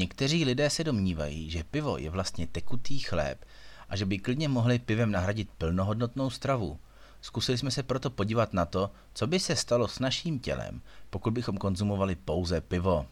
Někteří 0.00 0.44
lidé 0.44 0.70
se 0.70 0.84
domnívají, 0.84 1.50
že 1.50 1.64
pivo 1.64 1.98
je 1.98 2.10
vlastně 2.10 2.46
tekutý 2.46 2.98
chléb 2.98 3.44
a 3.88 3.96
že 3.96 4.06
by 4.06 4.18
klidně 4.18 4.48
mohli 4.48 4.78
pivem 4.78 5.10
nahradit 5.10 5.48
plnohodnotnou 5.58 6.30
stravu. 6.30 6.78
Zkusili 7.20 7.58
jsme 7.58 7.70
se 7.70 7.82
proto 7.82 8.10
podívat 8.10 8.52
na 8.52 8.64
to, 8.64 8.90
co 9.14 9.26
by 9.26 9.40
se 9.40 9.56
stalo 9.56 9.88
s 9.88 9.98
naším 9.98 10.38
tělem, 10.38 10.80
pokud 11.10 11.30
bychom 11.30 11.56
konzumovali 11.56 12.14
pouze 12.14 12.60
pivo. 12.60 13.06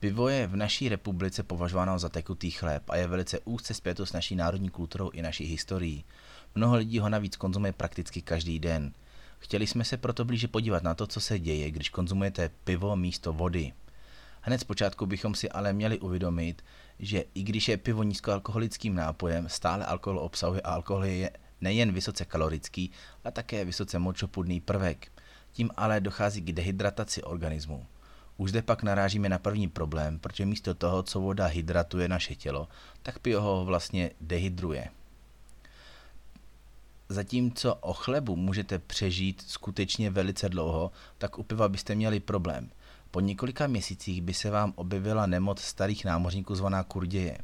Pivo 0.00 0.28
je 0.28 0.46
v 0.46 0.56
naší 0.56 0.88
republice 0.88 1.42
považováno 1.42 1.98
za 1.98 2.08
tekutý 2.08 2.50
chléb 2.50 2.90
a 2.90 2.96
je 2.96 3.06
velice 3.06 3.40
úzce 3.44 3.74
zpěto 3.74 4.06
s 4.06 4.12
naší 4.12 4.36
národní 4.36 4.68
kulturou 4.68 5.10
i 5.10 5.22
naší 5.22 5.44
historií. 5.44 6.04
Mnoho 6.54 6.76
lidí 6.76 6.98
ho 6.98 7.08
navíc 7.08 7.36
konzumuje 7.36 7.72
prakticky 7.72 8.22
každý 8.22 8.58
den. 8.58 8.92
Chtěli 9.38 9.66
jsme 9.66 9.84
se 9.84 9.96
proto 9.96 10.24
blíže 10.24 10.48
podívat 10.48 10.82
na 10.82 10.94
to, 10.94 11.06
co 11.06 11.20
se 11.20 11.38
děje, 11.38 11.70
když 11.70 11.88
konzumujete 11.88 12.50
pivo 12.64 12.96
místo 12.96 13.32
vody. 13.32 13.72
Hned 14.46 14.60
zpočátku 14.60 15.06
bychom 15.06 15.34
si 15.34 15.50
ale 15.50 15.72
měli 15.72 15.98
uvědomit, 15.98 16.64
že 16.98 17.24
i 17.34 17.42
když 17.42 17.68
je 17.68 17.76
pivo 17.76 18.02
nízkoalkoholickým 18.02 18.94
nápojem, 18.94 19.48
stále 19.48 19.86
alkohol 19.86 20.18
obsahuje 20.18 20.60
a 20.60 20.70
alkohol 20.70 21.04
je 21.04 21.30
nejen 21.60 21.92
vysoce 21.92 22.24
kalorický, 22.24 22.90
ale 23.24 23.32
také 23.32 23.64
vysoce 23.64 23.98
močopudný 23.98 24.60
prvek. 24.60 25.12
Tím 25.52 25.70
ale 25.76 26.00
dochází 26.00 26.40
k 26.40 26.52
dehydrataci 26.52 27.22
organismu. 27.22 27.86
Už 28.36 28.50
zde 28.50 28.62
pak 28.62 28.82
narážíme 28.82 29.28
na 29.28 29.38
první 29.38 29.68
problém, 29.68 30.18
protože 30.18 30.46
místo 30.46 30.74
toho, 30.74 31.02
co 31.02 31.20
voda 31.20 31.46
hydratuje 31.46 32.08
naše 32.08 32.34
tělo, 32.34 32.68
tak 33.02 33.18
pivo 33.18 33.40
ho 33.40 33.64
vlastně 33.64 34.10
dehydruje. 34.20 34.88
Zatímco 37.08 37.74
o 37.74 37.92
chlebu 37.92 38.36
můžete 38.36 38.78
přežít 38.78 39.44
skutečně 39.46 40.10
velice 40.10 40.48
dlouho, 40.48 40.92
tak 41.18 41.38
u 41.38 41.42
piva 41.42 41.68
byste 41.68 41.94
měli 41.94 42.20
problém. 42.20 42.70
Po 43.16 43.20
několika 43.20 43.66
měsících 43.66 44.22
by 44.22 44.34
se 44.34 44.50
vám 44.50 44.72
objevila 44.76 45.26
nemoc 45.26 45.60
starých 45.60 46.04
námořníků 46.04 46.54
zvaná 46.54 46.82
kurděje, 46.82 47.38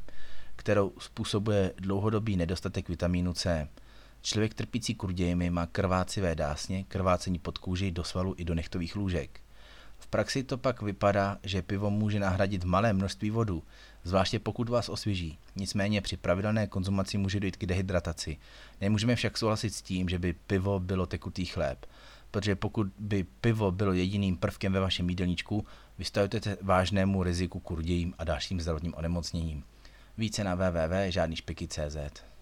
kterou 0.55 0.93
způsobuje 0.99 1.73
dlouhodobý 1.77 2.35
nedostatek 2.35 2.89
vitamínu 2.89 3.33
C. 3.33 3.67
Člověk 4.21 4.53
trpící 4.53 4.95
kurdějemi 4.95 5.49
má 5.49 5.65
krvácivé 5.65 6.35
dásně, 6.35 6.83
krvácení 6.83 7.39
pod 7.39 7.57
kůži 7.57 7.91
do 7.91 8.03
svalu 8.03 8.35
i 8.37 8.45
do 8.45 8.55
nechtových 8.55 8.95
lůžek. 8.95 9.39
V 9.97 10.07
praxi 10.07 10.43
to 10.43 10.57
pak 10.57 10.81
vypadá, 10.81 11.37
že 11.43 11.61
pivo 11.61 11.89
může 11.89 12.19
nahradit 12.19 12.63
malé 12.63 12.93
množství 12.93 13.29
vodu, 13.29 13.63
zvláště 14.03 14.39
pokud 14.39 14.69
vás 14.69 14.89
osvěží. 14.89 15.37
Nicméně 15.55 16.01
při 16.01 16.17
pravidelné 16.17 16.67
konzumaci 16.67 17.17
může 17.17 17.39
dojít 17.39 17.57
k 17.57 17.65
dehydrataci. 17.65 18.37
Nemůžeme 18.81 19.15
však 19.15 19.37
souhlasit 19.37 19.69
s 19.69 19.81
tím, 19.81 20.09
že 20.09 20.19
by 20.19 20.33
pivo 20.33 20.79
bylo 20.79 21.05
tekutý 21.05 21.45
chléb, 21.45 21.85
protože 22.33 22.55
pokud 22.55 22.87
by 22.99 23.23
pivo 23.23 23.71
bylo 23.71 23.93
jediným 23.93 24.37
prvkem 24.37 24.73
ve 24.73 24.79
vašem 24.79 25.09
jídelníčku, 25.09 25.65
vystavujete 25.97 26.57
vážnému 26.61 27.23
riziku 27.23 27.59
kurdějím 27.59 28.13
a 28.17 28.23
dalším 28.23 28.61
zdravotním 28.61 28.93
onemocněním. 28.97 29.63
Více 30.17 30.43
na 30.43 30.55
www.žádnýšpiky.cz 30.55 32.32